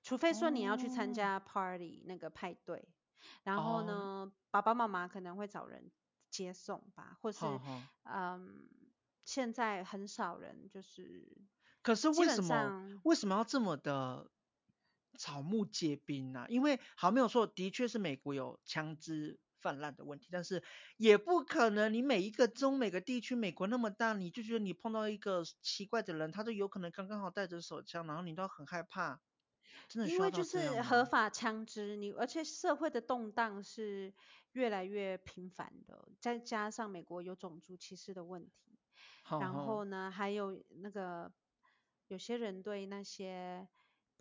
[0.02, 2.88] 除非说你要去参加 party、哦、那个派对，
[3.42, 5.90] 然后呢，哦、爸爸妈妈可能会找人。
[6.30, 7.60] 接送吧，或是、哦、
[8.02, 8.68] 嗯，
[9.24, 11.30] 现在很少人就是。
[11.80, 14.28] 可是为什么为什么要这么的
[15.16, 16.46] 草木皆兵呢、啊？
[16.48, 20.62] 因为好没有错，的确是美国有枪支泛滥的问题，但是
[20.98, 29.20] 也不可能你每一个州每个地区，美国那么大，你就觉得你碰到一个奇怪的人，他都有可能刚刚好带着手枪，然后你都很害怕。
[29.88, 34.14] 真的因为就是合法枪支，你而且社会的动荡是
[34.52, 38.78] 越来越频繁的，再加上美国有种族歧视的问题，
[39.38, 41.32] 然后呢，还有那个
[42.08, 43.66] 有些人对那些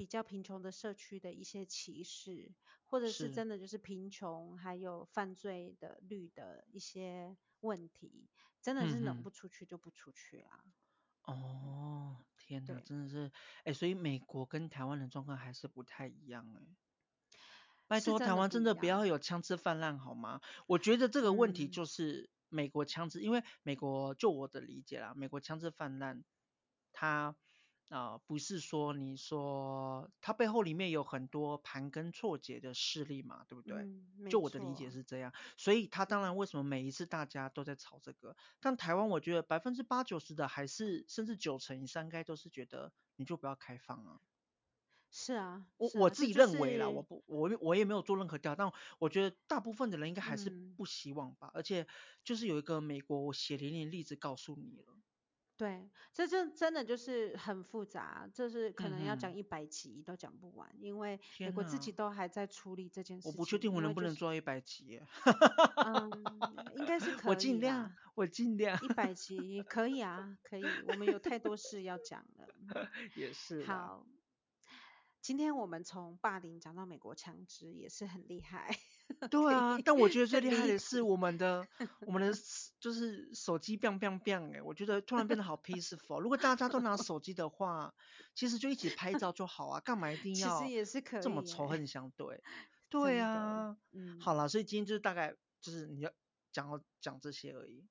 [0.03, 2.51] 比较贫穷的社区的一些歧视，
[2.87, 8.27] 或者是真的就是贫穷还有犯罪的率的一些问题，
[8.61, 10.59] 真的是能不出去就不出去啊。
[10.65, 10.73] 嗯
[11.23, 16.75] 哦，天哪，真的是，哎、欸，所以美国跟台湾的状况还是不太一样哎。
[17.87, 20.41] 拜托，台湾真的不要有枪支泛滥好吗？
[20.67, 26.25] 我觉得这个问题就是美国枪支、嗯，因为美国就我的理解啦，美国枪支泛滥，
[26.91, 27.37] 它。
[27.93, 33.87] 啊、呃，不是说你说它背后里面有很多盘根错节的势力嘛，对不对？
[34.17, 44.19] 嗯，就我的理解是这样，所以它当然为什么每一次大家都在炒这个，但台湾我觉得百分之八九十的还是甚至九成以上应该都是觉得你就不要开放啊。
[45.11, 51.85] 是啊，我我自己认为啦，我不我我也没有做任何调，但我觉得大部分的人应该还是不希望吧，嗯、而且
[52.23, 54.97] 就是有一个美国血淋淋的例子告诉你了。
[55.55, 63.31] 对，这这真的就是很复杂，这是可能要讲一百集都讲不完，嗯，因为美国自己都还在处理这件事情。
[63.31, 64.99] 我不确定我能不能做一百集。
[65.85, 66.11] 嗯，
[66.75, 67.29] 应该是 可以。
[67.29, 68.79] 我尽量，我尽量。
[68.81, 70.63] 一百集可以啊，可以。
[70.87, 72.47] 我们有太多事要讲了。
[73.15, 73.63] 也是。
[73.65, 74.05] 好。
[75.21, 78.75] 今天我们从霸凌讲到美国枪支，也是很厉害。
[79.29, 81.67] 对啊，但我觉得最厉害的是我们的
[82.01, 82.33] 我们的
[82.79, 86.19] 就是手机 biang biang biang 哎，我觉得突然变得好 peaceful。
[86.19, 87.93] 如果大家都拿手机的话，
[88.35, 92.43] 其实就一起拍照就好啊，干嘛一定要其实也是可以这么仇恨相对？
[92.89, 96.11] 对 啊，嗯，好了，所以今天就是大概就是你要
[96.51, 97.87] 讲要讲这些而已。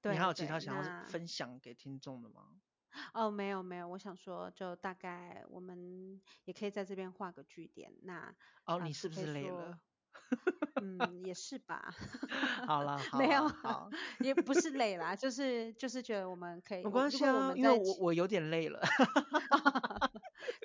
[0.00, 2.60] 对，你还有其他想要分享给听众的吗？
[3.12, 7.92] 哦，没有没有，我想说，就大概我们也可以在这边画个句点。
[8.02, 8.34] 那
[8.66, 9.80] 哦，你是不是累了？
[10.82, 11.94] 嗯，也是吧。
[12.66, 13.88] 好了， 好没有，好，
[14.20, 16.82] 也不是累啦，就是就是觉得我们可以。
[16.82, 18.80] 没关系啊，因为我我有点累了。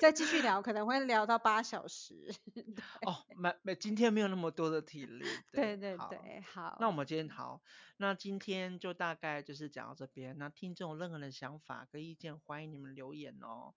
[0.02, 2.34] 再继续聊，可能会聊到八小时。
[3.06, 5.26] 哦，没没，今天没有那么多的体力。
[5.52, 6.78] 对对对，对好，好。
[6.80, 7.62] 那我们今天好，
[7.98, 10.38] 那今天就大概就是讲到这边。
[10.38, 13.74] 那听众有任何的想法跟意见，欢迎你们留言哦。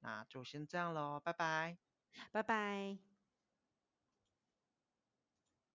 [0.00, 1.76] 那就先这样喽，拜拜，
[2.30, 3.11] 拜拜。